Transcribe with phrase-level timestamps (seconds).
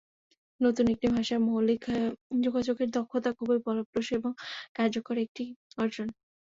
[0.61, 1.81] নতুন একটি ভাষায় মৌলিক
[2.39, 4.31] যোগাযোগের দক্ষতা খুবই ফলপ্রসূ এবং
[4.75, 5.43] কার্যকর একটি
[5.77, 6.07] অর্জন।